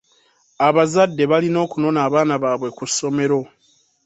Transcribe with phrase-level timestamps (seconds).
[0.67, 3.39] Abazadde balina okunona abaana baabwe ku ssomero.